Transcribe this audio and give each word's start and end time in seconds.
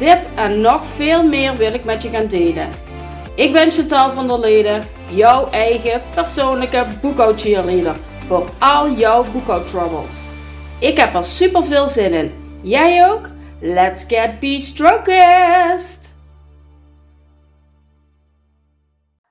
Dit 0.00 0.34
en 0.34 0.60
nog 0.60 0.84
veel 0.84 1.22
meer 1.22 1.56
wil 1.56 1.74
ik 1.74 1.84
met 1.84 2.02
je 2.02 2.08
gaan 2.08 2.26
delen. 2.26 2.68
Ik 3.34 3.52
ben 3.52 3.70
Chantal 3.70 4.10
van 4.10 4.28
der 4.28 4.38
Leden, 4.38 4.86
jouw 5.10 5.50
eigen 5.50 6.02
persoonlijke 6.14 6.86
boekhoudcheerleader 7.00 7.96
voor 8.26 8.48
al 8.58 8.90
jouw 8.90 9.24
boekhoudtroubles. 9.32 10.26
Ik 10.78 10.96
heb 10.96 11.14
er 11.14 11.24
super 11.24 11.64
veel 11.64 11.86
zin 11.86 12.12
in. 12.12 12.58
Jij 12.62 13.10
ook? 13.10 13.28
Let's 13.60 14.04
get 14.08 14.40
be-strokest! 14.40 16.16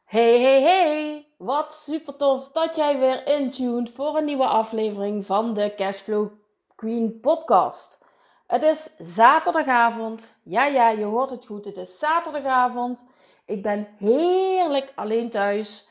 Hey, 0.05 0.41
hey, 0.41 0.62
hey! 0.62 1.27
Wat 1.38 1.74
super 1.74 2.16
tof 2.16 2.52
dat 2.52 2.76
jij 2.76 2.99
weer 2.99 3.27
intuned 3.27 3.90
voor 3.90 4.18
een 4.18 4.26
nieuwe 4.26 4.48
aflevering 4.48 5.26
van 5.26 5.54
de 5.54 5.74
Cashflow 5.76 6.27
Queen 6.76 7.20
podcast. 7.21 8.08
Het 8.50 8.64
is 8.64 8.96
zaterdagavond. 8.98 10.36
Ja, 10.44 10.66
ja, 10.66 10.90
je 10.90 11.04
hoort 11.04 11.30
het 11.30 11.46
goed. 11.46 11.66
Het 11.66 11.78
is 11.78 12.00
zaterdagavond. 12.00 13.10
Ik 13.46 13.62
ben 13.62 13.88
heerlijk 13.98 14.92
alleen 14.96 15.30
thuis. 15.30 15.90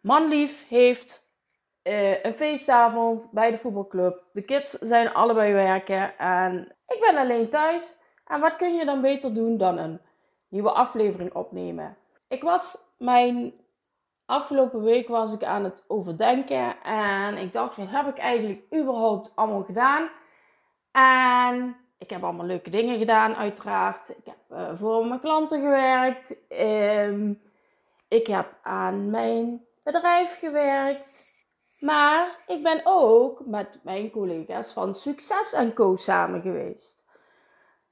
Manlief 0.00 0.68
heeft 0.68 1.32
uh, 1.82 2.24
een 2.24 2.34
feestavond 2.34 3.28
bij 3.32 3.50
de 3.50 3.56
voetbalclub. 3.56 4.22
De 4.32 4.42
kids 4.42 4.72
zijn 4.72 5.12
allebei 5.12 5.52
werken 5.52 6.18
en 6.18 6.76
ik 6.86 7.00
ben 7.00 7.16
alleen 7.16 7.48
thuis. 7.48 7.96
En 8.26 8.40
wat 8.40 8.56
kun 8.56 8.74
je 8.74 8.84
dan 8.84 9.00
beter 9.00 9.34
doen 9.34 9.56
dan 9.56 9.78
een 9.78 10.00
nieuwe 10.48 10.72
aflevering 10.72 11.34
opnemen? 11.34 11.96
Ik 12.28 12.42
was 12.42 12.78
mijn 12.98 13.52
afgelopen 14.26 14.82
week 14.82 15.08
was 15.08 15.34
ik 15.34 15.44
aan 15.44 15.64
het 15.64 15.84
overdenken 15.86 16.82
en 16.82 17.36
ik 17.36 17.52
dacht, 17.52 17.76
wat 17.76 17.90
heb 17.90 18.06
ik 18.06 18.18
eigenlijk 18.18 18.62
überhaupt 18.74 19.32
allemaal 19.34 19.62
gedaan? 19.62 20.08
En 20.92 21.76
ik 22.02 22.10
heb 22.10 22.22
allemaal 22.22 22.46
leuke 22.46 22.70
dingen 22.70 22.98
gedaan, 22.98 23.34
uiteraard. 23.34 24.08
Ik 24.08 24.24
heb 24.24 24.58
uh, 24.58 24.68
voor 24.74 25.06
mijn 25.06 25.20
klanten 25.20 25.60
gewerkt. 25.60 26.36
Um, 27.08 27.42
ik 28.08 28.26
heb 28.26 28.54
aan 28.62 29.10
mijn 29.10 29.64
bedrijf 29.82 30.38
gewerkt. 30.38 31.30
Maar 31.80 32.36
ik 32.46 32.62
ben 32.62 32.80
ook 32.84 33.46
met 33.46 33.78
mijn 33.82 34.10
collega's 34.10 34.72
van 34.72 34.94
Succes 34.94 35.56
Co 35.74 35.96
samen 35.96 36.40
geweest. 36.40 37.04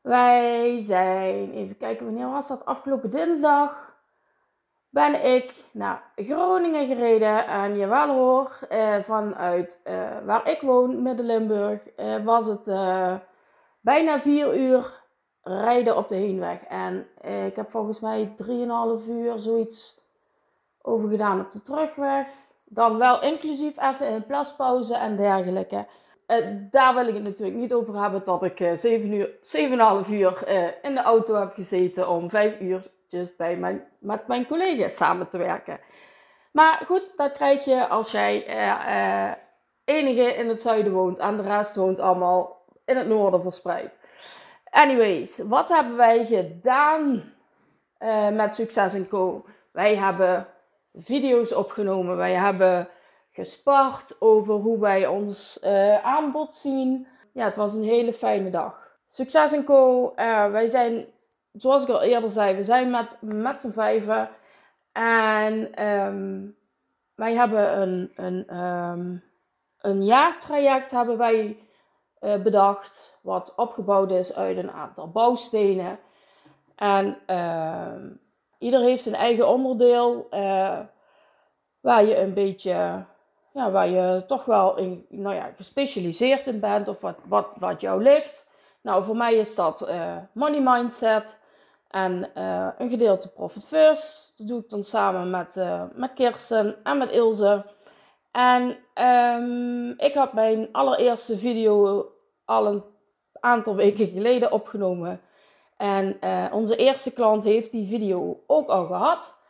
Wij 0.00 0.78
zijn, 0.78 1.52
even 1.52 1.76
kijken 1.76 2.06
wanneer 2.06 2.30
was 2.30 2.48
dat, 2.48 2.64
afgelopen 2.64 3.10
dinsdag 3.10 3.98
ben 4.88 5.24
ik 5.34 5.52
naar 5.72 6.02
Groningen 6.16 6.86
gereden. 6.86 7.46
En 7.46 7.76
jawel 7.78 8.08
hoor, 8.08 8.58
eh, 8.68 9.00
vanuit 9.00 9.80
eh, 9.84 10.10
waar 10.24 10.48
ik 10.48 10.60
woon, 10.60 11.02
Midden-Limburg, 11.02 11.90
eh, 11.90 12.24
was 12.24 12.46
het 12.46 12.68
eh, 12.68 13.14
bijna 13.80 14.20
vier 14.20 14.56
uur 14.56 15.00
rijden 15.42 15.96
op 15.96 16.08
de 16.08 16.14
heenweg. 16.14 16.64
En 16.64 17.06
eh, 17.20 17.46
ik 17.46 17.56
heb 17.56 17.70
volgens 17.70 18.00
mij 18.00 18.34
3,5 18.42 19.08
uur 19.08 19.38
zoiets 19.38 20.00
over 20.82 21.08
gedaan 21.08 21.40
op 21.40 21.52
de 21.52 21.62
terugweg. 21.62 22.28
Dan 22.64 22.98
wel 22.98 23.22
inclusief 23.22 23.80
even 23.80 24.12
een 24.12 24.26
plaspauze 24.26 24.94
en 24.94 25.16
dergelijke. 25.16 25.86
Uh, 26.26 26.36
daar 26.70 26.94
wil 26.94 27.06
ik 27.06 27.14
het 27.14 27.22
natuurlijk 27.22 27.58
niet 27.58 27.72
over 27.72 28.02
hebben 28.02 28.24
dat 28.24 28.42
ik 28.42 28.60
uh, 28.60 28.72
7 28.76 29.12
uur, 29.12 29.30
7,5 30.06 30.10
uur 30.10 30.48
uh, 30.48 30.66
in 30.82 30.94
de 30.94 31.02
auto 31.02 31.34
heb 31.34 31.54
gezeten 31.54 32.08
om 32.08 32.30
5 32.30 32.60
uurtjes 32.60 33.36
bij 33.36 33.56
mijn, 33.56 33.84
met 33.98 34.26
mijn 34.26 34.46
collega's 34.46 34.96
samen 34.96 35.28
te 35.28 35.38
werken. 35.38 35.80
Maar 36.52 36.82
goed, 36.86 37.16
dat 37.16 37.32
krijg 37.32 37.64
je 37.64 37.88
als 37.88 38.10
jij 38.10 38.48
uh, 38.48 39.32
enige 39.84 40.34
in 40.34 40.48
het 40.48 40.62
zuiden 40.62 40.92
woont 40.92 41.18
en 41.18 41.36
de 41.36 41.42
rest 41.42 41.76
woont 41.76 42.00
allemaal 42.00 42.59
in 42.90 42.96
het 42.96 43.06
noorden 43.06 43.42
verspreid. 43.42 43.98
Anyways, 44.70 45.38
wat 45.38 45.68
hebben 45.68 45.96
wij 45.96 46.24
gedaan 46.24 47.22
uh, 47.98 48.28
met 48.28 48.54
Succes 48.54 49.08
Co? 49.08 49.44
Wij 49.72 49.96
hebben 49.96 50.46
video's 50.94 51.52
opgenomen. 51.52 52.16
Wij 52.16 52.32
hebben 52.32 52.88
gespart 53.30 54.16
over 54.18 54.54
hoe 54.54 54.78
wij 54.80 55.06
ons 55.06 55.58
uh, 55.64 56.04
aanbod 56.04 56.56
zien. 56.56 57.06
Ja, 57.32 57.44
het 57.44 57.56
was 57.56 57.74
een 57.74 57.84
hele 57.84 58.12
fijne 58.12 58.50
dag. 58.50 58.98
Succes 59.08 59.64
Co. 59.64 60.12
Uh, 60.16 60.50
wij 60.50 60.66
zijn, 60.66 61.06
zoals 61.52 61.82
ik 61.82 61.88
al 61.88 62.02
eerder 62.02 62.30
zei, 62.30 62.56
we 62.56 62.64
zijn 62.64 62.90
met, 62.90 63.16
met 63.20 63.60
z'n 63.60 63.70
vijven. 63.70 64.28
En 64.92 65.86
um, 65.86 66.56
wij 67.14 67.34
hebben 67.34 67.80
een, 67.80 68.12
een, 68.14 68.56
um, 68.58 69.22
een 69.80 70.04
jaartraject 70.04 70.90
hebben 70.90 71.18
wij 71.18 71.58
bedacht. 72.20 73.18
Wat 73.22 73.54
opgebouwd 73.56 74.10
is 74.10 74.34
uit 74.34 74.56
een 74.56 74.70
aantal 74.70 75.10
bouwstenen. 75.10 75.98
En 76.80 77.18
uh, 77.26 77.94
ieder 78.58 78.80
heeft 78.80 79.02
zijn 79.02 79.14
eigen 79.14 79.48
onderdeel. 79.48 80.26
Uh, 80.30 80.78
waar 81.80 82.04
je 82.04 82.18
een 82.18 82.34
beetje, 82.34 83.04
ja, 83.52 83.70
waar 83.70 83.88
je 83.88 84.22
toch 84.26 84.44
wel 84.44 84.76
in, 84.76 85.06
nou 85.08 85.34
ja, 85.34 85.50
gespecialiseerd 85.56 86.46
in 86.46 86.60
bent. 86.60 86.88
Of 86.88 87.00
wat, 87.00 87.16
wat, 87.24 87.46
wat 87.58 87.80
jou 87.80 88.02
ligt. 88.02 88.48
Nou, 88.80 89.04
voor 89.04 89.16
mij 89.16 89.34
is 89.34 89.54
dat 89.54 89.88
uh, 89.88 90.16
money 90.32 90.60
mindset. 90.60 91.40
En 91.90 92.30
een 92.78 92.90
gedeelte 92.90 93.32
profit 93.32 93.66
first. 93.66 94.32
Dat 94.36 94.46
doe 94.46 94.60
ik 94.60 94.70
dan 94.70 94.84
samen 94.84 95.30
met, 95.30 95.64
met 95.92 96.12
Kirsten 96.14 96.76
en 96.82 96.98
met 96.98 97.10
Ilse. 97.10 97.64
En 98.32 98.76
um, 98.94 99.94
ik 99.98 100.14
had 100.14 100.32
mijn 100.32 100.68
allereerste 100.72 101.38
video 101.38 102.06
al 102.44 102.66
een 102.66 102.82
aantal 103.40 103.74
weken 103.74 104.06
geleden 104.06 104.52
opgenomen. 104.52 105.20
En 105.76 106.16
uh, 106.20 106.46
onze 106.52 106.76
eerste 106.76 107.12
klant 107.12 107.44
heeft 107.44 107.70
die 107.70 107.86
video 107.86 108.42
ook 108.46 108.68
al 108.68 108.84
gehad. 108.84 109.42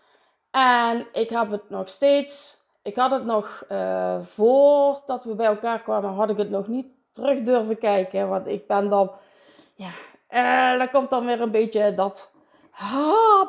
En 0.50 1.06
ik 1.12 1.30
heb 1.30 1.50
het 1.50 1.70
nog 1.70 1.88
steeds. 1.88 2.58
Ik 2.82 2.96
had 2.96 3.10
het 3.10 3.24
nog 3.24 3.64
uh, 3.68 4.20
voordat 4.22 5.24
we 5.24 5.34
bij 5.34 5.46
elkaar 5.46 5.82
kwamen, 5.82 6.10
had 6.10 6.30
ik 6.30 6.36
het 6.36 6.50
nog 6.50 6.68
niet 6.68 6.96
terug 7.12 7.40
durven 7.40 7.78
kijken. 7.78 8.28
Want 8.28 8.46
ik 8.46 8.66
ben 8.66 8.88
dan. 8.88 9.10
Ja, 9.74 9.90
uh, 10.30 10.78
dan 10.78 10.90
komt 10.90 11.10
dan 11.10 11.26
weer 11.26 11.40
een 11.40 11.50
beetje 11.50 11.92
dat 11.92 12.32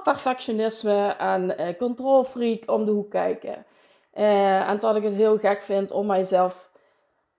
perfectionisme 0.04 1.16
en 1.18 1.76
controlfreak 1.78 2.72
om 2.72 2.86
de 2.86 2.92
hoek 2.92 3.10
kijken. 3.10 3.66
Uh, 4.14 4.70
en 4.70 4.80
dat 4.80 4.96
ik 4.96 5.04
het 5.04 5.14
heel 5.14 5.38
gek 5.38 5.64
vind 5.64 5.92
om 5.92 6.06
mijzelf 6.06 6.70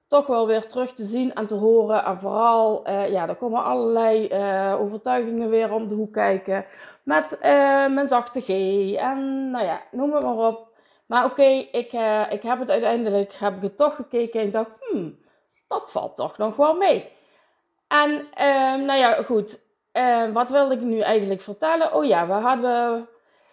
toch 0.06 0.26
wel 0.26 0.46
weer 0.46 0.66
terug 0.66 0.92
te 0.92 1.04
zien 1.04 1.34
en 1.34 1.46
te 1.46 1.54
horen. 1.54 2.04
En 2.04 2.18
vooral, 2.18 2.88
uh, 2.88 3.08
ja, 3.08 3.28
er 3.28 3.34
komen 3.34 3.64
allerlei 3.64 4.28
uh, 4.28 4.80
overtuigingen 4.80 5.50
weer 5.50 5.72
om 5.72 5.88
de 5.88 5.94
hoek 5.94 6.12
kijken. 6.12 6.64
Met 7.02 7.38
mijn 7.90 8.08
zachte 8.08 8.40
G 8.40 8.48
en 8.94 9.50
nou 9.50 9.64
ja, 9.64 9.80
noem 9.90 10.14
het 10.14 10.22
maar 10.22 10.48
op. 10.48 10.70
Maar 11.06 11.24
oké, 11.24 11.42
ik, 11.72 11.92
ik 12.30 12.42
heb 12.42 12.58
het 12.58 12.70
uiteindelijk, 12.70 13.32
heb 13.32 13.56
ik 13.56 13.62
het 13.62 13.76
toch 13.76 13.96
gekeken 13.96 14.40
en 14.40 14.46
ik 14.46 14.52
dacht, 14.52 14.86
hmm, 14.90 15.18
dat 15.68 15.90
valt 15.90 16.16
toch 16.16 16.38
nog 16.38 16.56
wel 16.56 16.74
mee. 16.74 17.12
En 17.88 18.26
nou 18.86 18.98
ja, 18.98 19.22
goed. 19.22 19.60
wat 20.32 20.50
wilde 20.50 20.74
ik 20.74 20.80
nu 20.80 20.98
eigenlijk 20.98 21.40
vertellen? 21.40 21.94
Oh 21.94 22.04
ja, 22.04 22.26
we 22.26 22.32
hadden, 22.32 23.08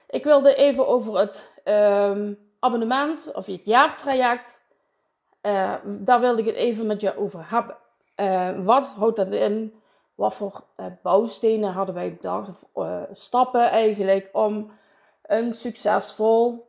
ik 0.09 0.23
wilde 0.23 0.55
even 0.55 0.87
over 0.87 1.17
het... 1.17 1.61
Um, 1.65 2.48
abonnement 2.59 3.31
of 3.33 3.45
het 3.45 3.65
jaartraject. 3.65 4.67
Uh, 5.41 5.73
daar 5.85 6.19
wilde 6.19 6.41
ik 6.41 6.47
het 6.47 6.55
even 6.55 6.85
met 6.85 7.01
je 7.01 7.17
over 7.17 7.49
hebben. 7.49 7.77
Uh, 8.15 8.65
wat 8.65 8.87
houdt 8.87 9.15
dat 9.15 9.31
in? 9.31 9.81
Wat 10.15 10.35
voor 10.35 10.63
uh, 10.77 10.85
bouwstenen 11.01 11.71
hadden 11.71 11.95
wij 11.95 12.13
bedacht? 12.13 12.65
Of 12.71 12.87
stappen 13.11 13.69
eigenlijk 13.69 14.29
om 14.31 14.71
een 15.21 15.53
succesvol 15.53 16.67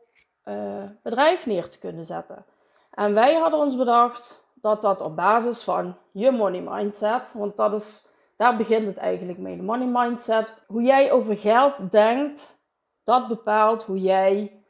bedrijf 1.01 1.45
neer 1.45 1.69
te 1.69 1.79
kunnen 1.79 2.05
zetten. 2.05 2.45
En 2.91 3.13
wij 3.13 3.35
hadden 3.35 3.59
ons 3.59 3.77
bedacht 3.77 4.43
dat 4.53 4.81
dat 4.81 5.01
op 5.01 5.15
basis 5.15 5.63
van 5.63 5.97
je 6.11 6.31
money 6.31 6.61
mindset, 6.61 7.33
want 7.37 7.57
dat 7.57 7.73
is, 7.73 8.07
daar 8.35 8.57
begint 8.57 8.87
het 8.87 8.97
eigenlijk 8.97 9.37
mee, 9.37 9.55
de 9.55 9.63
money 9.63 9.87
mindset. 9.87 10.57
Hoe 10.67 10.81
jij 10.81 11.11
over 11.11 11.35
geld 11.35 11.91
denkt, 11.91 12.59
dat 13.03 13.27
bepaalt 13.27 13.83
hoe 13.83 13.99
jij 13.99 14.60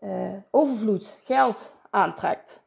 uh, 0.00 0.32
overvloed, 0.50 1.14
geld 1.22 1.76
aantrekt. 1.90 2.62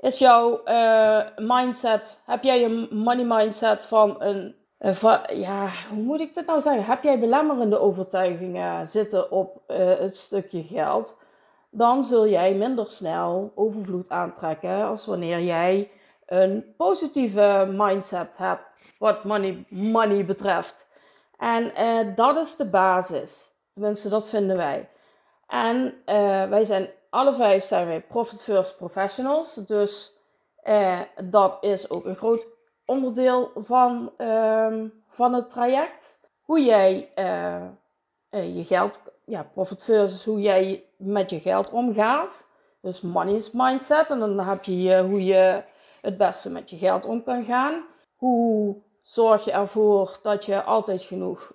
Is 0.00 0.18
jouw 0.18 0.60
uh, 0.64 1.20
mindset, 1.36 2.20
heb 2.24 2.42
jij 2.42 2.64
een 2.64 2.88
money 2.90 3.24
mindset 3.24 3.84
van 3.84 4.22
een 4.22 4.54
uh, 4.78 5.18
ja, 5.26 5.68
hoe 5.90 6.02
moet 6.02 6.20
ik 6.20 6.34
dit 6.34 6.46
nou 6.46 6.60
zeggen? 6.60 6.84
Heb 6.84 7.02
jij 7.02 7.18
belemmerende 7.18 7.78
overtuigingen 7.78 8.86
zitten 8.86 9.30
op 9.30 9.62
het 9.66 10.16
stukje 10.16 10.62
geld? 10.62 11.16
Dan 11.70 12.04
zul 12.04 12.28
jij 12.28 12.54
minder 12.54 12.90
snel 12.90 13.52
overvloed 13.54 14.10
aantrekken 14.10 14.84
als 14.84 15.06
wanneer 15.06 15.40
jij 15.40 15.90
een 16.26 16.74
positieve 16.76 17.72
mindset 17.72 18.36
hebt 18.36 18.94
wat 18.98 19.24
money, 19.24 19.64
money 19.68 20.24
betreft. 20.24 20.88
En 21.38 21.72
dat 22.14 22.36
is 22.36 22.56
de 22.56 22.70
basis. 22.70 23.50
Tenminste, 23.72 24.08
dat 24.08 24.28
vinden 24.28 24.56
wij. 24.56 24.88
En 25.54 25.94
wij 26.50 26.64
zijn 26.64 26.90
alle 27.10 27.34
vijf 27.34 27.64
zijn 27.64 27.86
wij 27.86 28.02
Profit 28.02 28.42
First 28.42 28.76
Professionals. 28.76 29.54
Dus 29.54 30.18
dat 31.24 31.56
is 31.60 31.90
ook 31.90 32.04
een 32.04 32.16
groot 32.16 32.48
onderdeel 32.86 33.50
van, 33.54 34.12
um, 34.18 35.02
van 35.08 35.32
het 35.34 35.50
traject. 35.50 36.20
Hoe 36.42 36.64
jij 36.64 37.10
uh, 37.14 38.56
je 38.56 38.64
geld, 38.64 39.00
ja, 39.24 39.42
profit 39.52 39.84
versus 39.84 40.24
hoe 40.24 40.40
jij 40.40 40.84
met 40.96 41.30
je 41.30 41.40
geld 41.40 41.70
omgaat. 41.70 42.46
Dus 42.80 43.00
money 43.00 43.34
is 43.34 43.50
mindset. 43.50 44.10
En 44.10 44.18
dan 44.18 44.40
heb 44.40 44.62
je 44.62 45.02
hoe 45.02 45.24
je 45.24 45.62
het 46.00 46.16
beste 46.16 46.50
met 46.50 46.70
je 46.70 46.76
geld 46.76 47.04
om 47.04 47.22
kan 47.22 47.44
gaan. 47.44 47.84
Hoe 48.16 48.76
zorg 49.02 49.44
je 49.44 49.52
ervoor 49.52 50.18
dat 50.22 50.44
je 50.44 50.62
altijd 50.62 51.02
genoeg 51.02 51.52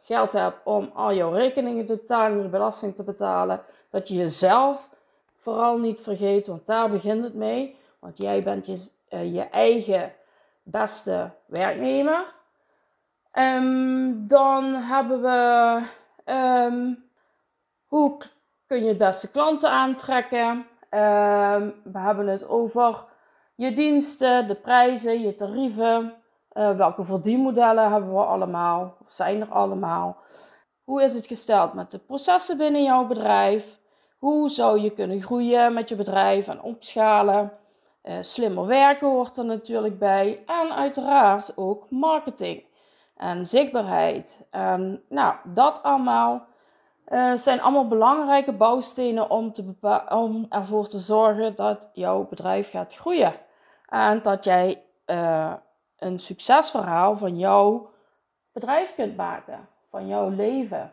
geld 0.00 0.32
hebt 0.32 0.58
om 0.64 0.90
al 0.94 1.14
jouw 1.14 1.32
rekeningen 1.32 1.86
te 1.86 1.96
betalen, 1.96 2.42
je 2.42 2.48
belasting 2.48 2.94
te 2.94 3.02
betalen. 3.02 3.60
Dat 3.90 4.08
je 4.08 4.14
jezelf 4.14 4.90
vooral 5.36 5.78
niet 5.78 6.00
vergeet, 6.00 6.46
want 6.46 6.66
daar 6.66 6.90
begint 6.90 7.24
het 7.24 7.34
mee. 7.34 7.76
Want 7.98 8.18
jij 8.18 8.42
bent 8.42 8.66
je, 8.66 9.32
je 9.32 9.42
eigen 9.42 10.12
beste 10.62 11.30
werknemer. 11.46 12.24
Um, 13.34 14.26
dan 14.28 14.74
hebben 14.74 15.22
we 15.22 15.80
um, 16.32 17.04
hoe 17.86 18.16
kun 18.66 18.82
je 18.82 18.88
het 18.88 18.98
beste 18.98 19.30
klanten 19.30 19.70
aantrekken. 19.70 20.48
Um, 20.90 21.74
we 21.82 21.98
hebben 21.98 22.26
het 22.26 22.48
over 22.48 23.04
je 23.54 23.72
diensten, 23.72 24.48
de 24.48 24.54
prijzen, 24.54 25.20
je 25.20 25.34
tarieven. 25.34 26.14
Uh, 26.52 26.76
welke 26.76 27.04
verdienmodellen 27.04 27.90
hebben 27.90 28.12
we 28.12 28.24
allemaal? 28.24 28.96
Of 29.04 29.10
zijn 29.10 29.40
er 29.40 29.48
allemaal? 29.48 30.16
Hoe 30.84 31.02
is 31.02 31.14
het 31.14 31.26
gesteld 31.26 31.72
met 31.72 31.90
de 31.90 31.98
processen 31.98 32.56
binnen 32.56 32.82
jouw 32.82 33.06
bedrijf? 33.06 33.78
Hoe 34.18 34.48
zou 34.48 34.80
je 34.80 34.90
kunnen 34.90 35.20
groeien 35.20 35.72
met 35.72 35.88
je 35.88 35.96
bedrijf 35.96 36.48
en 36.48 36.62
opschalen? 36.62 37.52
Uh, 38.02 38.14
slimmer 38.20 38.66
werken 38.66 39.08
hoort 39.08 39.36
er 39.36 39.44
natuurlijk 39.44 39.98
bij. 39.98 40.42
En 40.46 40.72
uiteraard 40.74 41.56
ook 41.56 41.90
marketing 41.90 42.64
en 43.16 43.46
zichtbaarheid. 43.46 44.46
En 44.50 45.02
nou, 45.08 45.34
dat 45.44 45.82
allemaal 45.82 46.46
uh, 47.08 47.34
zijn 47.34 47.60
allemaal 47.60 47.88
belangrijke 47.88 48.52
bouwstenen 48.52 49.30
om, 49.30 49.52
te 49.52 49.74
om 50.08 50.46
ervoor 50.48 50.88
te 50.88 50.98
zorgen 50.98 51.56
dat 51.56 51.88
jouw 51.92 52.26
bedrijf 52.28 52.70
gaat 52.70 52.94
groeien. 52.94 53.32
En 53.88 54.22
dat 54.22 54.44
jij 54.44 54.82
uh, 55.06 55.52
een 56.00 56.18
succesverhaal 56.18 57.16
van 57.16 57.38
jouw 57.38 57.90
bedrijf 58.52 58.94
kunt 58.94 59.16
maken, 59.16 59.68
van 59.88 60.06
jouw 60.06 60.28
leven. 60.28 60.92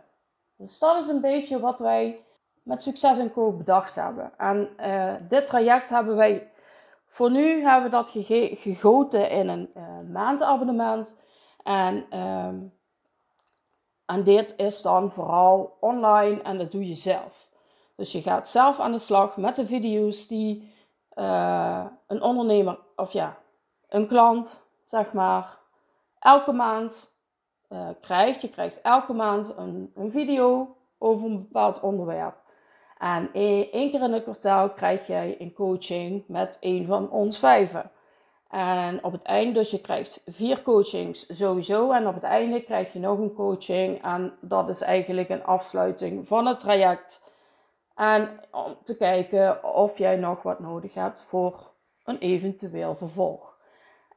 Dus 0.56 0.80
dat 0.80 1.02
is 1.02 1.08
een 1.08 1.22
beetje 1.22 1.60
wat 1.60 1.80
wij 1.80 2.26
met 2.64 2.84
Succes 2.84 3.20
en 3.20 3.34
Co 3.34 3.52
bedacht 3.52 3.96
hebben. 3.96 4.32
En 4.38 4.70
dit 5.28 5.46
traject 5.46 5.90
hebben 5.90 6.16
wij 6.16 6.48
voor 7.08 7.32
nu 7.32 7.64
hebben 7.64 7.84
we 7.84 7.90
dat 7.90 8.10
gegoten 8.60 9.30
in 9.30 9.48
een 9.48 9.70
uh, 9.78 9.84
maandabonnement. 10.12 11.16
En, 11.64 12.20
um, 12.20 12.74
en 14.06 14.24
dit 14.24 14.54
is 14.58 14.82
dan 14.82 15.12
vooral 15.12 15.78
online 15.80 16.42
en 16.42 16.58
dat 16.58 16.72
doe 16.72 16.88
je 16.88 16.96
zelf. 16.96 17.50
Dus 17.96 18.12
je 18.12 18.22
gaat 18.22 18.50
zelf 18.50 18.80
aan 18.80 18.92
de 18.92 19.00
slag 19.00 19.38
met 19.38 19.56
de 19.56 19.66
video's 19.66 20.28
die 20.28 20.74
uh, 21.16 21.86
een 22.08 22.22
ondernemer, 22.22 22.80
of 22.96 23.12
ja, 23.12 23.38
een 23.90 24.08
klant, 24.08 24.67
zeg 24.88 25.14
maar, 25.14 25.58
elke 26.20 26.52
maand 26.52 27.16
uh, 27.70 27.90
krijgt. 28.02 28.42
Je 28.42 28.50
krijgt 28.50 28.82
elke 28.82 29.14
maand 29.14 29.58
een, 29.58 29.92
een 29.96 30.12
video 30.12 30.76
over 30.98 31.26
een 31.26 31.38
bepaald 31.38 31.80
onderwerp. 31.80 32.36
En 32.98 33.30
één 33.34 33.92
keer 33.92 34.02
in 34.02 34.14
het 34.14 34.24
kwartaal 34.24 34.70
krijg 34.70 35.08
jij 35.08 35.36
een 35.40 35.54
coaching 35.54 36.24
met 36.28 36.58
een 36.60 36.86
van 36.86 37.10
ons 37.10 37.40
vijven. 37.40 37.92
En 38.50 39.04
op 39.04 39.12
het 39.12 39.24
einde, 39.24 39.52
dus 39.52 39.72
je 39.72 39.82
krijgt 39.82 40.24
vier 40.26 40.62
coachings 40.62 41.38
sowieso. 41.38 41.92
En 41.92 42.08
op 42.08 42.14
het 42.14 42.24
einde 42.24 42.64
krijg 42.64 42.94
je 42.94 43.00
nog 43.00 43.20
een 43.20 43.34
coaching. 43.34 44.04
En 44.04 44.38
dat 44.42 44.70
is 44.70 44.82
eigenlijk 44.82 45.30
een 45.30 45.44
afsluiting 45.44 46.28
van 46.28 46.46
het 46.46 46.60
traject. 46.60 47.36
En 47.96 48.40
om 48.52 48.78
te 48.84 48.98
kijken 48.98 49.74
of 49.74 49.98
jij 49.98 50.16
nog 50.16 50.42
wat 50.42 50.60
nodig 50.60 50.94
hebt 50.94 51.22
voor 51.22 51.72
een 52.04 52.18
eventueel 52.18 52.96
vervolg. 52.96 53.57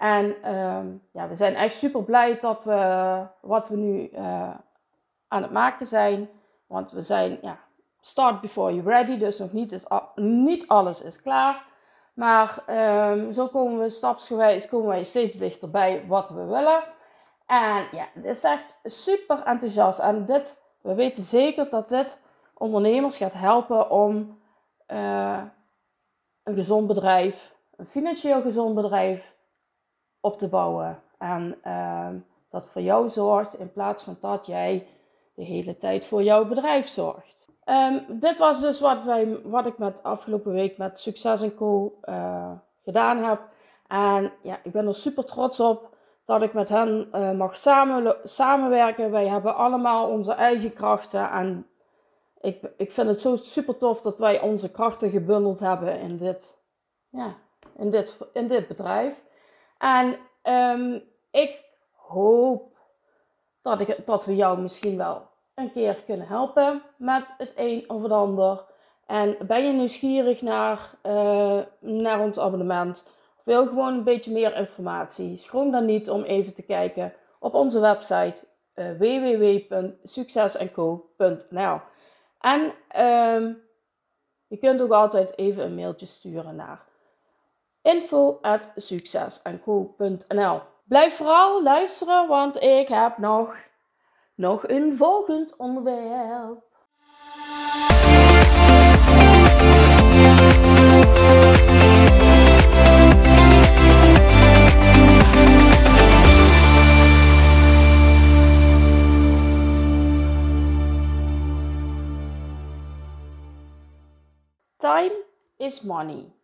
En 0.01 0.55
um, 0.55 1.03
ja, 1.11 1.29
we 1.29 1.35
zijn 1.35 1.55
echt 1.55 1.75
super 1.75 2.05
blij 2.05 2.39
dat 2.39 2.65
we 2.65 3.27
wat 3.41 3.69
we 3.69 3.77
nu 3.77 4.11
uh, 4.13 4.51
aan 5.29 5.43
het 5.43 5.51
maken 5.51 5.87
zijn. 5.87 6.29
Want 6.67 6.93
we 6.93 7.03
zijn 7.03 7.39
ja, 7.43 7.59
start 8.01 8.41
before 8.41 8.75
you're 8.75 8.91
ready. 8.91 9.17
Dus 9.17 9.39
nog 9.39 9.53
niet, 9.53 9.73
is, 9.73 9.85
niet 10.15 10.69
alles 10.69 11.03
is 11.03 11.23
klaar. 11.23 11.65
Maar 12.15 12.63
um, 13.11 13.33
zo 13.33 13.47
komen 13.47 13.79
we 13.79 13.91
stapsgewijs 13.91 14.69
komen 14.69 14.89
wij 14.89 15.05
steeds 15.05 15.37
dichterbij 15.37 16.05
wat 16.07 16.31
we 16.31 16.45
willen. 16.45 16.83
En 17.47 17.87
ja, 17.93 18.09
het 18.15 18.25
is 18.25 18.45
echt 18.45 18.79
super 18.85 19.43
enthousiast. 19.43 19.99
En 19.99 20.25
dit, 20.25 20.63
we 20.81 20.95
weten 20.95 21.23
zeker 21.23 21.71
dat 21.71 21.89
dit 21.89 22.23
ondernemers 22.55 23.17
gaat 23.17 23.35
helpen 23.35 23.91
om 23.91 24.39
uh, 24.89 25.43
een 26.43 26.55
gezond 26.55 26.87
bedrijf, 26.87 27.55
een 27.77 27.87
financieel 27.87 28.41
gezond 28.43 28.75
bedrijf 28.75 29.39
op 30.21 30.39
te 30.39 30.49
bouwen. 30.49 31.03
En 31.19 31.59
uh, 31.67 32.09
dat 32.49 32.69
voor 32.69 32.83
jou 32.83 33.09
zorgt 33.09 33.59
in 33.59 33.73
plaats 33.73 34.03
van 34.03 34.17
dat 34.21 34.47
jij 34.47 34.87
de 35.35 35.45
hele 35.45 35.77
tijd 35.77 36.05
voor 36.05 36.23
jouw 36.23 36.45
bedrijf 36.45 36.89
zorgt. 36.89 37.49
Um, 37.65 38.21
dit 38.21 38.39
was 38.39 38.61
dus 38.61 38.81
wat, 38.81 39.05
wij, 39.05 39.41
wat 39.45 39.67
ik 39.67 39.79
met 39.79 40.03
afgelopen 40.03 40.53
week 40.53 40.79
met 40.79 40.99
Succes 40.99 41.55
Co. 41.55 41.99
Uh, 42.05 42.51
gedaan 42.79 43.17
heb. 43.17 43.41
En 43.87 44.33
ja, 44.43 44.61
ik 44.63 44.73
ben 44.73 44.87
er 44.87 44.95
super 44.95 45.25
trots 45.25 45.61
op 45.61 45.97
dat 46.25 46.43
ik 46.43 46.53
met 46.53 46.69
hen 46.69 47.09
uh, 47.13 47.31
mag 47.31 47.57
samen, 47.57 48.17
samenwerken. 48.23 49.11
Wij 49.11 49.29
hebben 49.29 49.57
allemaal 49.57 50.09
onze 50.09 50.33
eigen 50.33 50.73
krachten. 50.73 51.31
En 51.31 51.67
ik, 52.41 52.71
ik 52.77 52.93
vind 52.93 53.09
het 53.09 53.21
zo 53.21 53.37
super 53.37 53.77
tof 53.77 54.01
dat 54.01 54.19
wij 54.19 54.41
onze 54.41 54.71
krachten 54.71 55.11
gebundeld 55.11 55.61
hebben 55.61 56.01
in 56.01 56.17
dit, 56.17 56.65
ja, 57.09 57.35
in 57.77 57.91
dit, 57.91 58.19
in 58.33 58.47
dit 58.47 58.69
bedrijf. 58.69 59.25
En 59.81 60.17
um, 60.43 61.03
ik 61.31 61.65
hoop 61.93 62.79
dat, 63.63 63.81
ik, 63.81 64.07
dat 64.07 64.25
we 64.25 64.37
jou 64.37 64.61
misschien 64.61 64.97
wel 64.97 65.29
een 65.55 65.71
keer 65.71 66.03
kunnen 66.07 66.27
helpen 66.27 66.83
met 66.97 67.35
het 67.39 67.53
een 67.57 67.91
of 67.91 68.03
het 68.03 68.13
ander. 68.13 68.65
En 69.07 69.37
ben 69.47 69.67
je 69.67 69.73
nieuwsgierig 69.73 70.43
naar, 70.43 70.91
uh, 71.03 71.61
naar 71.79 72.21
ons 72.21 72.39
abonnement? 72.39 73.09
Of 73.39 73.45
wil 73.45 73.67
gewoon 73.67 73.95
een 73.95 74.05
beetje 74.05 74.33
meer 74.33 74.57
informatie? 74.57 75.37
Schroom 75.37 75.71
dan 75.71 75.85
niet 75.85 76.11
om 76.11 76.23
even 76.23 76.55
te 76.55 76.65
kijken 76.65 77.13
op 77.39 77.55
onze 77.55 77.81
website 77.81 78.37
uh, 78.75 78.91
www.succesenco.nl. 78.99 81.81
En 82.41 82.73
um, 83.35 83.63
je 84.47 84.57
kunt 84.57 84.83
ook 84.83 84.93
altijd 84.93 85.39
even 85.39 85.65
een 85.65 85.75
mailtje 85.75 86.07
sturen 86.07 86.57
naar 86.57 86.89
info.succesenco.nl. 87.83 90.63
Blijf 90.85 91.17
vooral 91.17 91.63
luisteren, 91.63 92.29
want 92.29 92.63
ik 92.63 92.89
heb 92.89 93.19
nog 93.19 93.69
nog 94.41 94.69
een 94.69 94.97
volgend 94.97 95.57
onderwerp. 95.57 96.63
Time 114.77 115.25
is 115.57 115.83
money. 115.83 116.40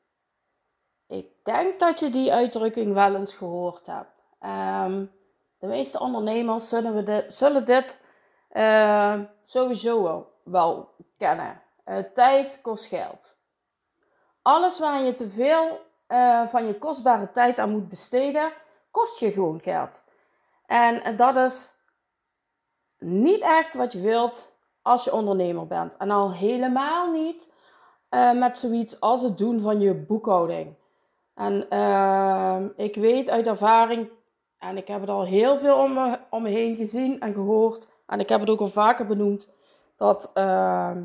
Ik 1.08 1.28
denk 1.42 1.78
dat 1.78 1.98
je 1.98 2.10
die 2.10 2.32
uitdrukking 2.32 2.94
wel 2.94 3.14
eens 3.14 3.34
gehoord 3.34 3.86
hebt. 3.86 4.10
Um, 4.40 5.12
de 5.58 5.66
meeste 5.66 6.00
ondernemers 6.00 6.68
zullen, 6.68 6.94
we 6.94 7.02
dit, 7.02 7.34
zullen 7.34 7.64
dit 7.64 8.00
uh, 8.52 9.20
sowieso 9.42 10.26
wel, 10.42 10.94
kennen. 11.18 11.62
Uh, 11.86 11.98
tijd 12.14 12.60
kost 12.62 12.86
geld. 12.86 13.38
Alles 14.42 14.78
waar 14.78 15.02
je 15.02 15.14
te 15.14 15.28
veel 15.28 15.80
uh, 16.08 16.46
van 16.46 16.66
je 16.66 16.78
kostbare 16.78 17.32
tijd 17.32 17.58
aan 17.58 17.70
moet 17.70 17.88
besteden, 17.88 18.52
kost 18.90 19.20
je 19.20 19.30
gewoon 19.30 19.60
geld. 19.60 20.02
En 20.66 21.16
dat 21.16 21.36
is 21.36 21.74
niet 22.98 23.40
echt 23.40 23.74
wat 23.74 23.92
je 23.92 24.00
wilt 24.00 24.58
als 24.82 25.04
je 25.04 25.12
ondernemer 25.12 25.66
bent. 25.66 25.96
En 25.96 26.10
al 26.10 26.32
helemaal 26.32 27.12
niet 27.12 27.52
met 28.34 28.58
zoiets 28.58 29.00
als 29.00 29.22
het 29.22 29.38
doen 29.38 29.60
van 29.60 29.80
je 29.80 29.94
boekhouding. 29.94 30.74
En 31.36 31.66
uh, 31.70 32.60
ik 32.76 32.94
weet 32.94 33.30
uit 33.30 33.46
ervaring, 33.46 34.08
en 34.58 34.76
ik 34.76 34.88
heb 34.88 35.00
het 35.00 35.10
al 35.10 35.24
heel 35.24 35.58
veel 35.58 35.76
om 36.30 36.42
me, 36.42 36.48
heen 36.48 36.76
gezien 36.76 37.20
en 37.20 37.34
gehoord, 37.34 37.88
en 38.06 38.20
ik 38.20 38.28
heb 38.28 38.40
het 38.40 38.50
ook 38.50 38.60
al 38.60 38.68
vaker 38.68 39.06
benoemd, 39.06 39.52
dat 39.96 40.30
uh, 40.34 40.96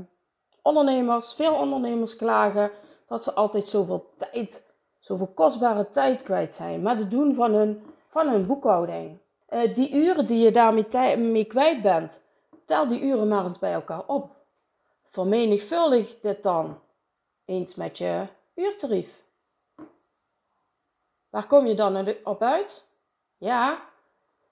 ondernemers, 0.62 1.34
veel 1.34 1.54
ondernemers 1.56 2.16
klagen 2.16 2.72
dat 3.08 3.24
ze 3.24 3.34
altijd 3.34 3.64
zoveel 3.64 4.10
tijd, 4.16 4.74
zoveel 5.00 5.32
kostbare 5.36 5.90
tijd 5.90 6.24
kwijt 6.24 6.54
zijn 6.54 6.82
met 6.82 7.00
het 7.00 7.12
doen 7.12 7.34
van 7.34 7.54
hun, 7.54 7.84
van 8.08 8.30
hun 8.30 8.46
boekhouding. 8.46 9.18
Uh, 9.50 9.74
die 9.74 9.94
uren 9.94 10.26
die 10.26 10.44
je 10.44 10.52
daarmee 10.52 11.18
mee 11.18 11.46
kwijt 11.46 11.82
bent, 11.82 12.22
tel 12.66 12.88
die 12.88 13.02
uren 13.02 13.28
maar 13.28 13.46
eens 13.46 13.60
bij 13.60 13.74
elkaar 13.74 14.04
op. 14.08 14.36
Vermenigvuldig 15.08 16.20
dit 16.20 16.44
dan 16.44 16.80
eens 17.46 17.76
met 17.76 17.98
je 17.98 18.28
uurtarief. 18.56 19.21
Waar 21.32 21.48
kom 21.48 21.66
je 21.66 21.76
dan 21.76 22.16
op 22.24 22.42
uit? 22.42 22.86
Ja, 23.38 23.82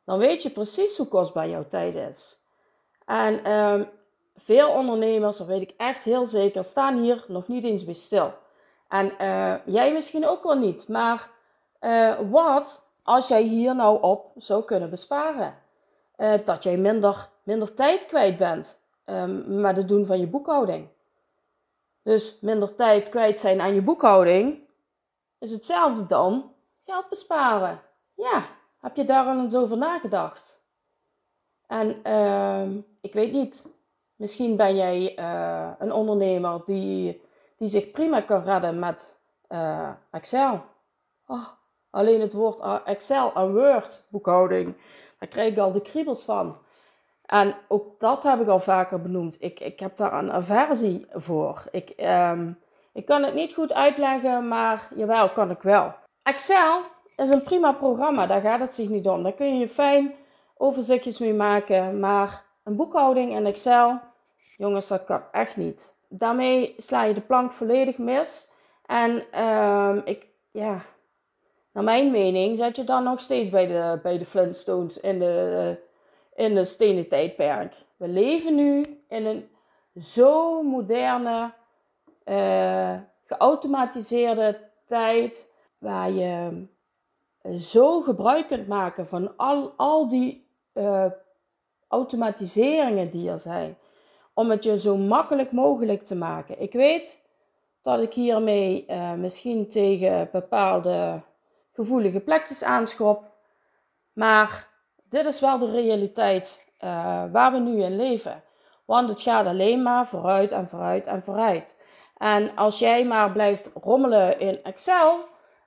dan 0.03 0.19
weet 0.19 0.43
je 0.43 0.49
precies 0.49 0.97
hoe 0.97 1.07
kostbaar 1.07 1.49
jouw 1.49 1.67
tijd 1.67 1.95
is. 1.95 2.39
En 3.05 3.43
ehm, 3.43 3.83
veel 4.35 4.69
ondernemers, 4.69 5.37
dat 5.37 5.47
weet 5.47 5.61
ik 5.61 5.73
echt 5.77 6.03
heel 6.03 6.25
zeker, 6.25 6.63
staan 6.63 6.97
hier 6.97 7.25
nog 7.27 7.47
niet 7.47 7.63
eens 7.63 7.85
bij 7.85 7.93
stil. 7.93 8.33
En 8.87 9.11
uh, 9.21 9.55
jij 9.65 9.93
misschien 9.93 10.27
ook 10.27 10.43
wel 10.43 10.57
niet. 10.57 10.87
Maar 10.87 11.29
uh, 11.81 12.19
wat 12.31 12.89
als 13.03 13.27
jij 13.27 13.41
hier 13.41 13.75
nou 13.75 14.01
op 14.01 14.31
zou 14.35 14.63
kunnen 14.63 14.89
besparen? 14.89 15.57
Uh, 16.17 16.33
dat 16.45 16.63
jij 16.63 16.77
minder, 16.77 17.29
minder 17.43 17.73
tijd 17.73 18.05
kwijt 18.05 18.37
bent 18.37 18.81
um, 19.05 19.61
met 19.61 19.77
het 19.77 19.87
doen 19.87 20.05
van 20.05 20.19
je 20.19 20.27
boekhouding. 20.27 20.87
Dus 22.03 22.37
minder 22.41 22.75
tijd 22.75 23.09
kwijt 23.09 23.39
zijn 23.39 23.61
aan 23.61 23.73
je 23.73 23.81
boekhouding 23.81 24.59
is 25.39 25.51
hetzelfde 25.51 26.05
dan 26.05 26.53
geld 26.81 27.09
besparen. 27.09 27.81
Ja, 28.13 28.43
heb 28.79 28.95
je 28.95 29.03
daar 29.03 29.25
al 29.25 29.39
eens 29.39 29.55
over 29.55 29.77
nagedacht? 29.77 30.63
En 31.67 31.99
uh, 32.07 32.75
ik 33.01 33.13
weet 33.13 33.31
niet, 33.31 33.67
misschien 34.15 34.55
ben 34.55 34.75
jij 34.75 35.17
uh, 35.19 35.71
een 35.79 35.91
ondernemer 35.91 36.61
die, 36.65 37.21
die 37.57 37.67
zich 37.67 37.91
prima 37.91 38.21
kan 38.21 38.43
redden 38.43 38.79
met 38.79 39.19
uh, 39.49 39.89
Excel. 40.11 40.63
Oh, 41.27 41.47
alleen 41.89 42.21
het 42.21 42.33
woord 42.33 42.83
Excel 42.85 43.33
en 43.33 43.53
Word 43.53 44.05
boekhouding, 44.09 44.75
daar 45.19 45.29
krijg 45.29 45.51
ik 45.51 45.57
al 45.57 45.71
de 45.71 45.81
kriebels 45.81 46.23
van. 46.23 46.57
En 47.25 47.55
ook 47.67 47.99
dat 47.99 48.23
heb 48.23 48.41
ik 48.41 48.47
al 48.47 48.59
vaker 48.59 49.01
benoemd. 49.01 49.37
Ik, 49.39 49.59
ik 49.59 49.79
heb 49.79 49.97
daar 49.97 50.13
een 50.13 50.31
aversie 50.31 51.05
voor. 51.09 51.63
Ik, 51.71 51.93
um, 51.97 52.59
ik 52.91 53.05
kan 53.05 53.23
het 53.23 53.33
niet 53.33 53.53
goed 53.53 53.73
uitleggen, 53.73 54.47
maar 54.47 54.87
jawel, 54.95 55.29
kan 55.29 55.49
ik 55.49 55.61
wel. 55.61 55.93
Excel 56.23 56.81
is 57.17 57.29
een 57.29 57.41
prima 57.41 57.71
programma, 57.71 58.25
daar 58.25 58.41
gaat 58.41 58.59
het 58.59 58.73
zich 58.73 58.89
niet 58.89 59.07
om. 59.07 59.23
Daar 59.23 59.33
kun 59.33 59.59
je 59.59 59.67
fijn 59.67 60.13
overzichtjes 60.57 61.19
mee 61.19 61.33
maken. 61.33 61.99
Maar 61.99 62.45
een 62.63 62.75
boekhouding 62.75 63.31
in 63.35 63.45
Excel, 63.45 63.99
jongens, 64.57 64.87
dat 64.87 65.05
kan 65.05 65.23
echt 65.31 65.57
niet. 65.57 65.95
Daarmee 66.07 66.73
sla 66.77 67.03
je 67.03 67.13
de 67.13 67.21
plank 67.21 67.53
volledig 67.53 67.97
mis. 67.97 68.49
En 68.85 69.41
um, 69.43 70.01
ik, 70.05 70.27
ja, 70.51 70.81
naar 71.71 71.83
mijn 71.83 72.11
mening 72.11 72.57
zet 72.57 72.75
je 72.75 72.83
dan 72.83 73.03
nog 73.03 73.19
steeds 73.19 73.49
bij 73.49 73.67
de, 73.67 73.99
bij 74.03 74.17
de 74.17 74.25
Flintstones 74.25 74.99
in 74.99 75.19
de 75.19 75.87
in 76.39 76.57
een 76.57 76.65
stenen 76.65 77.07
tijdperk. 77.07 77.75
We 77.97 78.07
leven 78.07 78.55
nu 78.55 79.01
in 79.07 79.25
een 79.25 79.49
zo 79.95 80.63
moderne, 80.63 81.53
uh, 82.25 82.93
geautomatiseerde 83.25 84.59
tijd 84.85 85.53
waar 85.79 86.11
je 86.11 86.65
eh, 87.41 87.55
zo 87.55 88.01
gebruik 88.01 88.47
kunt 88.47 88.67
maken 88.67 89.07
van 89.07 89.37
al, 89.37 89.73
al 89.77 90.07
die 90.07 90.47
uh, 90.73 91.05
automatiseringen 91.87 93.09
die 93.09 93.29
er 93.29 93.39
zijn. 93.39 93.77
Om 94.33 94.49
het 94.49 94.63
je 94.63 94.77
zo 94.77 94.97
makkelijk 94.97 95.51
mogelijk 95.51 96.03
te 96.03 96.15
maken. 96.15 96.61
Ik 96.61 96.73
weet 96.73 97.27
dat 97.81 98.01
ik 98.01 98.13
hiermee 98.13 98.85
uh, 98.87 99.13
misschien 99.13 99.69
tegen 99.69 100.29
bepaalde 100.31 101.21
gevoelige 101.71 102.19
plekjes 102.19 102.63
aanschop. 102.63 103.23
Maar 104.13 104.67
dit 105.03 105.25
is 105.25 105.39
wel 105.39 105.57
de 105.57 105.71
realiteit 105.71 106.67
waar 107.31 107.51
we 107.51 107.59
nu 107.59 107.83
in 107.83 107.95
leven. 107.95 108.43
Want 108.85 109.09
het 109.09 109.21
gaat 109.21 109.45
alleen 109.45 109.83
maar 109.83 110.07
vooruit 110.07 110.51
en 110.51 110.67
vooruit 110.67 111.07
en 111.07 111.23
vooruit. 111.23 111.77
En 112.17 112.55
als 112.55 112.79
jij 112.79 113.05
maar 113.05 113.31
blijft 113.31 113.71
rommelen 113.73 114.39
in 114.39 114.63
Excel 114.63 115.19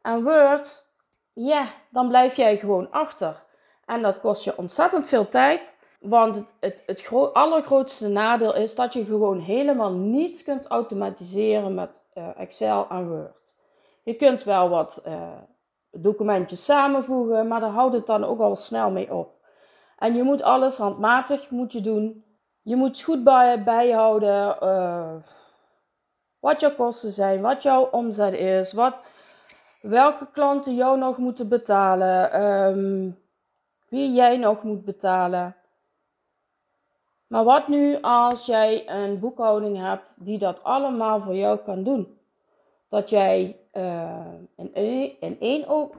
en 0.02 0.22
Word, 0.22 0.86
ja, 1.32 1.64
dan 1.90 2.08
blijf 2.08 2.36
jij 2.36 2.56
gewoon 2.56 2.90
achter. 2.90 3.42
En 3.86 4.02
dat 4.02 4.20
kost 4.20 4.44
je 4.44 4.56
ontzettend 4.56 5.08
veel 5.08 5.28
tijd. 5.28 5.76
Want 6.00 6.36
het, 6.36 6.54
het, 6.60 6.82
het 6.86 7.10
allergrootste 7.32 8.08
nadeel 8.08 8.54
is 8.54 8.74
dat 8.74 8.92
je 8.92 9.04
gewoon 9.04 9.38
helemaal 9.38 9.92
niets 9.92 10.42
kunt 10.42 10.66
automatiseren 10.66 11.74
met 11.74 12.04
uh, 12.14 12.28
Excel 12.36 12.86
en 12.88 13.08
Word. 13.08 13.54
Je 14.02 14.14
kunt 14.14 14.44
wel 14.44 14.68
wat 14.68 15.02
uh, 15.06 15.28
documentjes 15.90 16.64
samenvoegen, 16.64 17.48
maar 17.48 17.60
daar 17.60 17.70
houdt 17.70 17.94
het 17.94 18.06
dan 18.06 18.24
ook 18.24 18.40
al 18.40 18.56
snel 18.56 18.90
mee 18.90 19.14
op. 19.14 19.34
En 19.98 20.14
je 20.14 20.22
moet 20.22 20.42
alles 20.42 20.78
handmatig 20.78 21.50
moet 21.50 21.72
je 21.72 21.80
doen. 21.80 22.24
Je 22.62 22.76
moet 22.76 23.02
goed 23.02 23.24
bij, 23.24 23.62
bijhouden 23.62 24.56
uh, 24.62 25.14
wat 26.38 26.60
jouw 26.60 26.74
kosten 26.74 27.10
zijn, 27.10 27.40
wat 27.40 27.62
jouw 27.62 27.82
omzet 27.82 28.34
is, 28.34 28.72
wat, 28.72 29.04
welke 29.82 30.26
klanten 30.32 30.74
jou 30.74 30.98
nog 30.98 31.18
moeten 31.18 31.48
betalen, 31.48 32.42
um, 32.42 33.18
wie 33.88 34.12
jij 34.12 34.36
nog 34.36 34.62
moet 34.62 34.84
betalen. 34.84 35.56
Maar 37.26 37.44
wat 37.44 37.68
nu 37.68 37.98
als 38.00 38.46
jij 38.46 38.88
een 38.88 39.18
boekhouding 39.18 39.78
hebt 39.78 40.16
die 40.18 40.38
dat 40.38 40.64
allemaal 40.64 41.20
voor 41.20 41.34
jou 41.34 41.58
kan 41.58 41.82
doen? 41.82 42.18
Dat 42.88 43.10
jij 43.10 43.60
uh, 43.72 44.26
in, 44.56 44.74
in, 45.20 45.40
één 45.40 45.68
oog, 45.68 45.90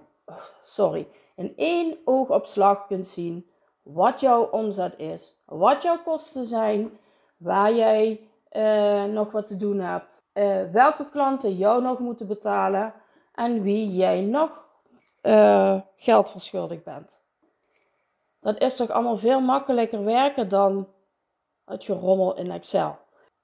sorry, 0.61 1.07
in 1.35 1.53
één 1.55 1.97
oogopslag 2.05 2.87
kunt 2.87 3.07
zien 3.07 3.49
wat 3.81 4.19
jouw 4.19 4.43
omzet 4.43 4.99
is, 4.99 5.41
wat 5.45 5.83
jouw 5.83 5.97
kosten 6.03 6.45
zijn, 6.45 6.97
waar 7.37 7.73
jij 7.73 8.27
uh, 8.51 9.03
nog 9.03 9.31
wat 9.31 9.47
te 9.47 9.57
doen 9.57 9.79
hebt, 9.79 10.23
uh, 10.33 10.71
welke 10.71 11.05
klanten 11.05 11.55
jou 11.55 11.81
nog 11.81 11.99
moeten 11.99 12.27
betalen 12.27 12.93
en 13.33 13.61
wie 13.61 13.91
jij 13.91 14.21
nog 14.21 14.65
uh, 15.23 15.81
geld 15.95 16.29
verschuldigd 16.29 16.83
bent. 16.83 17.21
Dat 18.39 18.59
is 18.59 18.75
toch 18.75 18.89
allemaal 18.89 19.17
veel 19.17 19.41
makkelijker 19.41 20.03
werken 20.03 20.49
dan 20.49 20.87
het 21.65 21.83
gerommel 21.83 22.37
in 22.37 22.51
Excel. 22.51 22.97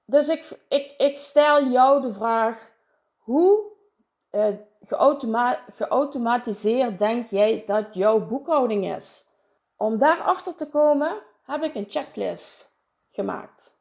Dus 0.04 0.28
ik, 0.28 0.58
ik, 0.68 0.94
ik 0.96 1.18
stel 1.18 1.64
jou 1.64 2.00
de 2.00 2.12
vraag: 2.12 2.72
hoe 3.18 3.70
geautoma 4.80 5.58
geautomatiseerd 5.68 6.98
denk 6.98 7.28
jij 7.28 7.62
dat 7.66 7.94
jouw 7.94 8.26
boekhouding 8.26 8.94
is? 8.96 9.28
Om 9.76 9.98
daarachter 9.98 10.54
te 10.54 10.68
komen 10.68 11.22
heb 11.42 11.62
ik 11.62 11.74
een 11.74 11.88
checklist 11.88 12.80
gemaakt. 13.08 13.78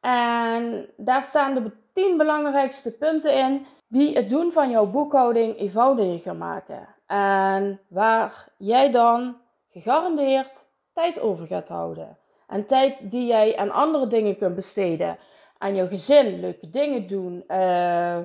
En 0.00 0.92
daar 0.96 1.24
staan 1.24 1.54
de 1.54 1.72
10 1.92 2.16
belangrijkste 2.16 2.96
punten 2.96 3.34
in 3.34 3.66
die 3.88 4.16
het 4.16 4.28
doen 4.28 4.52
van 4.52 4.70
jouw 4.70 4.86
boekhouding 4.86 5.58
eenvoudiger 5.58 6.36
maken. 6.36 6.88
En 7.06 7.80
waar 7.88 8.48
jij 8.56 8.90
dan 8.90 9.36
gegarandeerd 9.70 10.68
tijd 10.92 11.20
over 11.20 11.46
gaat 11.46 11.68
houden. 11.68 12.18
En 12.46 12.66
tijd 12.66 13.10
die 13.10 13.26
jij 13.26 13.56
aan 13.56 13.70
andere 13.70 14.06
dingen 14.06 14.36
kunt 14.36 14.54
besteden. 14.54 15.18
Aan 15.58 15.74
jouw 15.74 15.86
gezin, 15.86 16.40
leuke 16.40 16.70
dingen 16.70 17.06
doen. 17.06 17.44
Uh, 17.48 18.18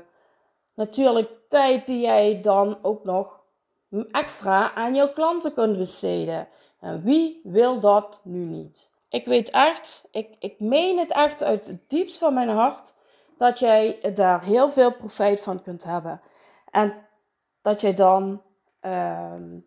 natuurlijk 0.73 1.29
tijd 1.47 1.87
die 1.87 2.01
jij 2.01 2.41
dan 2.41 2.77
ook 2.81 3.03
nog 3.03 3.39
extra 4.11 4.73
aan 4.73 4.95
jouw 4.95 5.13
klanten 5.13 5.53
kunt 5.53 5.77
besteden. 5.77 6.47
En 6.79 7.03
wie 7.03 7.41
wil 7.43 7.79
dat 7.79 8.19
nu 8.23 8.39
niet? 8.39 8.91
Ik 9.09 9.25
weet 9.25 9.49
echt, 9.49 10.07
ik, 10.11 10.35
ik 10.39 10.59
meen 10.59 10.97
het 10.97 11.11
echt 11.11 11.43
uit 11.43 11.67
het 11.67 11.89
diepst 11.89 12.17
van 12.17 12.33
mijn 12.33 12.49
hart, 12.49 12.95
dat 13.43 13.59
jij 13.59 13.99
daar 14.13 14.43
heel 14.43 14.69
veel 14.69 14.93
profijt 14.93 15.41
van 15.41 15.61
kunt 15.61 15.83
hebben. 15.83 16.21
En 16.71 16.93
dat 17.61 17.81
jij 17.81 17.93
dan 17.93 18.41
ehm, 18.79 19.59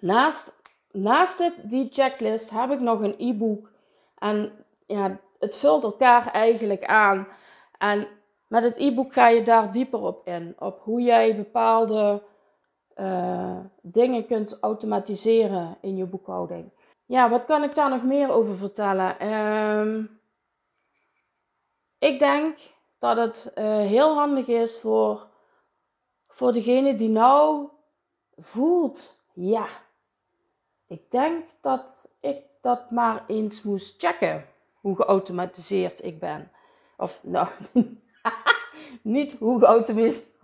naast, 0.00 0.60
naast 0.90 1.52
die 1.70 1.88
checklist 1.92 2.50
heb 2.50 2.70
ik 2.70 2.80
nog 2.80 3.00
een 3.00 3.14
e-book. 3.18 3.70
En 4.18 4.64
ja, 4.86 5.20
het 5.38 5.56
vult 5.56 5.84
elkaar 5.84 6.32
eigenlijk 6.32 6.84
aan. 6.84 7.26
En 7.78 8.06
met 8.46 8.62
het 8.62 8.78
e-book 8.78 9.12
ga 9.12 9.28
je 9.28 9.42
daar 9.42 9.72
dieper 9.72 10.00
op 10.00 10.26
in. 10.26 10.54
Op 10.58 10.80
hoe 10.82 11.00
jij 11.00 11.36
bepaalde 11.36 12.22
eh, 12.94 13.58
dingen 13.82 14.26
kunt 14.26 14.58
automatiseren 14.60 15.78
in 15.80 15.96
je 15.96 16.06
boekhouding. 16.06 16.72
Ja, 17.06 17.28
wat 17.28 17.44
kan 17.44 17.62
ik 17.62 17.74
daar 17.74 17.90
nog 17.90 18.04
meer 18.04 18.30
over 18.30 18.56
vertellen? 18.56 19.18
Ehm, 19.18 20.04
ik 21.98 22.18
denk 22.18 22.58
dat 22.98 23.16
het 23.16 23.52
uh, 23.58 23.64
heel 23.64 24.14
handig 24.14 24.46
is 24.46 24.78
voor, 24.78 25.26
voor 26.28 26.52
degene 26.52 26.94
die 26.94 27.08
nou 27.08 27.68
voelt, 28.36 29.16
ja, 29.32 29.66
ik 30.86 31.10
denk 31.10 31.46
dat 31.60 32.08
ik 32.20 32.42
dat 32.60 32.90
maar 32.90 33.24
eens 33.26 33.62
moest 33.62 34.00
checken, 34.00 34.46
hoe 34.80 34.96
geautomatiseerd 34.96 36.04
ik 36.04 36.18
ben. 36.18 36.50
Of 36.96 37.20
nou, 37.24 37.48
niet 39.02 39.36
hoe 39.38 39.60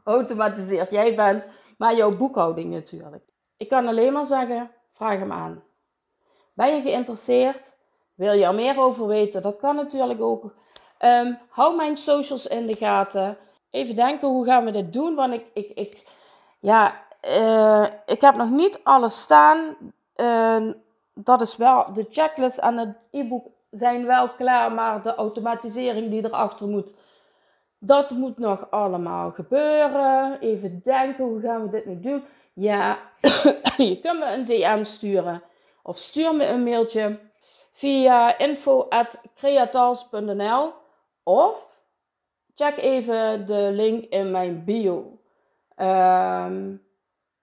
geautomatiseerd 0.05 0.91
jij 0.91 1.15
bent, 1.15 1.51
maar 1.79 1.97
jouw 1.97 2.17
boekhouding 2.17 2.73
natuurlijk. 2.73 3.25
Ik 3.57 3.69
kan 3.69 3.87
alleen 3.87 4.13
maar 4.13 4.27
zeggen, 4.27 4.71
vraag 4.91 5.19
hem 5.19 5.33
aan. 5.33 5.63
Ben 6.53 6.75
je 6.75 6.83
geïnteresseerd? 6.83 7.77
Wil 8.15 8.33
je 8.33 8.45
er 8.45 8.55
meer 8.55 8.81
over 8.81 9.07
weten? 9.07 9.43
Dat 9.43 9.57
kan 9.57 9.77
natuurlijk 9.77 10.21
ook. 10.21 10.55
Um, 11.01 11.39
hou 11.49 11.77
mijn 11.77 11.97
socials 11.97 12.47
in 12.47 12.67
de 12.67 12.77
gaten. 12.77 13.37
Even 13.71 13.95
denken, 13.95 14.29
hoe 14.29 14.45
gaan 14.45 14.65
we 14.65 14.71
dit 14.71 14.93
doen? 14.93 15.15
Want 15.15 15.33
ik, 15.33 15.45
ik, 15.53 15.71
ik 15.75 16.07
ja, 16.61 16.95
uh, 17.29 17.87
ik 18.07 18.21
heb 18.21 18.35
nog 18.35 18.51
niet 18.51 18.81
alles 18.83 19.21
staan. 19.21 19.77
Uh, 20.17 20.71
dat 21.15 21.41
is 21.41 21.57
wel, 21.57 21.93
de 21.93 22.07
checklist 22.11 22.59
en 22.59 22.77
het 22.77 22.97
e-book 23.11 23.47
zijn 23.71 24.07
wel 24.07 24.29
klaar, 24.29 24.73
maar 24.73 25.03
de 25.03 25.15
automatisering 25.15 26.11
die 26.11 26.25
erachter 26.25 26.69
moet, 26.69 26.95
dat 27.79 28.11
moet 28.11 28.39
nog 28.39 28.71
allemaal 28.71 29.31
gebeuren. 29.31 30.41
Even 30.41 30.81
denken, 30.83 31.25
hoe 31.25 31.41
gaan 31.41 31.63
we 31.63 31.71
dit 31.71 31.87
nu 31.87 32.01
doen? 32.01 32.25
Ja, 32.53 32.99
je 33.77 33.99
kunt 34.03 34.19
me 34.19 34.33
een 34.33 34.45
DM 34.45 34.85
sturen 34.85 35.43
of 35.83 35.97
stuur 35.97 36.35
me 36.35 36.47
een 36.47 36.63
mailtje 36.63 37.19
via 37.73 38.39
info.creatals.nl 38.39 40.73
of 41.25 41.79
check 42.55 42.77
even 42.77 43.47
de 43.47 43.71
link 43.73 44.05
in 44.05 44.31
mijn 44.31 44.65
bio. 44.65 45.19
Um, 45.77 46.87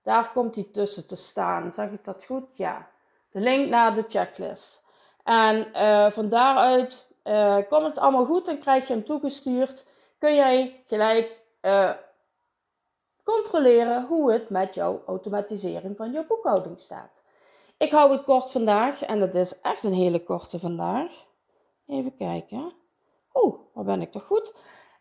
daar 0.04 0.32
komt 0.34 0.54
die 0.54 0.72
tussen 0.72 1.08
te 1.08 1.16
staan. 1.16 1.72
Zeg 1.72 1.92
ik 1.92 2.04
dat 2.04 2.24
goed? 2.24 2.58
Ja. 2.58 2.88
De 3.32 3.40
link 3.40 3.70
naar 3.70 3.96
de 3.96 4.04
checklist. 4.08 4.86
En 5.24 5.68
uh, 5.74 6.12
van 6.12 6.30
daaruit 6.30 7.08
uh, 7.24 7.58
komt 7.70 7.86
het 7.86 7.98
allemaal 7.98 8.26
goed 8.26 8.48
en 8.48 8.60
krijg 8.60 8.88
je 8.88 8.94
hem 8.94 9.04
toegestuurd. 9.04 9.88
Kun 10.18 10.36
jij 10.36 10.82
gelijk 10.86 11.42
uh, 11.62 11.92
controleren 13.24 14.06
hoe 14.06 14.32
het 14.32 14.50
met 14.50 14.76
jouw 14.76 15.04
automatisering 15.06 15.98
van 15.98 16.12
je 16.12 16.26
boekhouding 16.28 16.80
staat. 16.80 17.22
Ik 17.78 17.92
hou 17.92 18.12
het 18.12 18.24
kort 18.24 18.52
vandaag 18.52 19.04
en 19.04 19.22
het 19.22 19.36
is 19.36 19.62
echt 19.62 19.84
een 19.84 19.94
hele 19.94 20.24
korte 20.24 20.60
vandaag. 20.60 21.12
Even 21.88 22.16
kijken. 22.16 22.74
Oeh, 23.34 23.56
waar 23.74 23.84
ben 23.84 24.02
ik 24.02 24.12
toch 24.12 24.26
goed? 24.26 24.56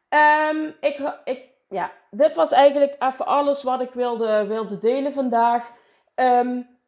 Um, 0.09 0.77
ik, 0.81 1.15
ik, 1.25 1.45
ja, 1.69 1.93
dit 2.11 2.37
was 2.37 2.53
eigenlijk 2.53 2.97
even 2.99 3.27
alles 3.27 3.63
wat 3.63 3.81
ik 3.81 3.93
wilde, 3.93 4.47
wilde 4.47 4.79
delen 4.79 5.13
vandaag. 5.13 5.73
Um, 6.15 6.79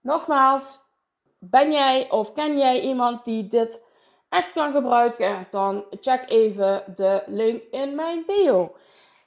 nogmaals, 0.00 0.80
ben 1.38 1.72
jij 1.72 2.10
of 2.10 2.32
ken 2.32 2.58
jij 2.58 2.80
iemand 2.80 3.24
die 3.24 3.48
dit 3.48 3.84
echt 4.28 4.52
kan 4.52 4.72
gebruiken? 4.72 5.46
Dan 5.50 5.84
check 5.90 6.30
even 6.30 6.82
de 6.96 7.22
link 7.26 7.62
in 7.62 7.94
mijn 7.94 8.22
bio. 8.26 8.74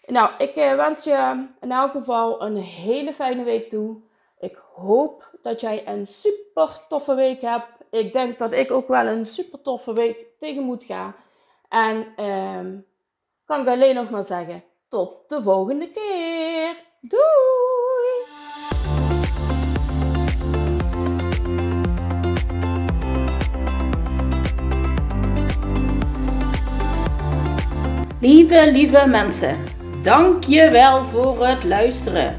Nou, 0.05 0.29
ik 0.37 0.55
eh, 0.55 0.75
wens 0.75 1.03
je 1.03 1.47
in 1.61 1.71
elk 1.71 1.91
geval 1.91 2.41
een 2.41 2.55
hele 2.55 3.13
fijne 3.13 3.43
week 3.43 3.69
toe. 3.69 4.01
Ik 4.39 4.59
hoop 4.75 5.29
dat 5.41 5.61
jij 5.61 5.87
een 5.87 6.07
super 6.07 6.79
toffe 6.87 7.15
week 7.15 7.41
hebt. 7.41 7.67
Ik 7.89 8.13
denk 8.13 8.37
dat 8.37 8.51
ik 8.51 8.71
ook 8.71 8.87
wel 8.87 9.05
een 9.05 9.25
super 9.25 9.61
toffe 9.61 9.93
week 9.93 10.27
tegen 10.37 10.63
moet 10.63 10.83
gaan. 10.83 11.15
En 11.73 12.07
ehm, 12.15 12.77
kan 13.45 13.61
ik 13.61 13.67
alleen 13.67 13.95
nog 13.95 14.09
maar 14.09 14.23
zeggen, 14.23 14.63
tot 14.87 15.23
de 15.27 15.41
volgende 15.41 15.89
keer. 15.89 16.75
Doei! 17.01 17.21
Lieve, 28.19 28.71
lieve 28.71 29.07
mensen, 29.07 29.57
dank 30.03 30.43
je 30.43 30.69
wel 30.69 31.03
voor 31.03 31.47
het 31.47 31.63
luisteren. 31.63 32.37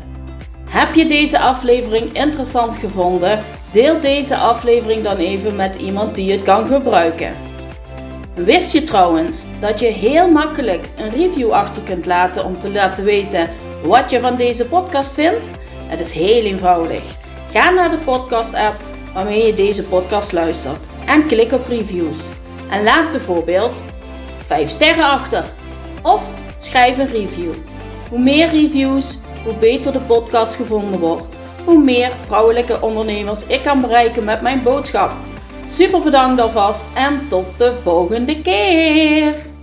Heb 0.71 0.95
je 0.95 1.07
deze 1.07 1.39
aflevering 1.39 2.13
interessant 2.13 2.77
gevonden? 2.77 3.45
Deel 3.73 4.01
deze 4.01 4.37
aflevering 4.37 5.03
dan 5.03 5.17
even 5.17 5.57
met 5.57 5.77
iemand 5.77 6.15
die 6.15 6.33
het 6.33 6.43
kan 6.43 6.67
gebruiken. 6.67 7.54
Wist 8.35 8.73
je 8.73 8.83
trouwens 8.83 9.45
dat 9.61 9.81
je 9.81 9.87
heel 9.87 10.31
makkelijk 10.31 10.89
een 10.97 11.11
review 11.11 11.51
achter 11.51 11.83
kunt 11.83 12.07
laten 12.07 12.45
om 12.45 12.59
te 12.59 12.71
laten 12.71 13.05
weten 13.05 13.51
wat 13.83 14.11
je 14.11 14.21
van 14.21 14.37
deze 14.37 14.65
podcast 14.65 15.15
vindt? 15.15 15.51
Het 15.87 16.01
is 16.01 16.13
heel 16.13 16.43
eenvoudig. 16.43 17.17
Ga 17.51 17.71
naar 17.71 17.91
de 17.91 17.99
podcast 17.99 18.55
app 18.55 18.75
waarmee 19.13 19.47
je 19.47 19.55
deze 19.55 19.85
podcast 19.85 20.33
luistert 20.33 20.79
en 21.07 21.27
klik 21.27 21.53
op 21.53 21.67
reviews. 21.69 22.29
En 22.71 22.83
laat 22.83 23.11
bijvoorbeeld 23.11 23.83
5 24.47 24.71
sterren 24.71 25.05
achter 25.11 25.45
of 26.03 26.23
schrijf 26.59 26.99
een 26.99 27.13
review. 27.13 27.53
Hoe 28.09 28.19
meer 28.19 28.51
reviews, 28.51 29.19
hoe 29.45 29.55
beter 29.55 29.93
de 29.93 30.01
podcast 30.01 30.55
gevonden 30.55 31.01
wordt. 31.01 31.39
Hoe 31.65 31.83
meer 31.83 32.13
vrouwelijke 32.27 32.81
ondernemers 32.81 33.47
ik 33.47 33.63
kan 33.63 33.81
bereiken 33.81 34.25
met 34.25 34.41
mijn 34.41 34.63
boodschap. 34.63 35.13
Super 35.67 36.01
bedankt 36.01 36.41
alvast 36.41 36.85
en 36.95 37.21
tot 37.29 37.59
de 37.59 37.73
volgende 37.83 38.43
keer! 38.43 39.54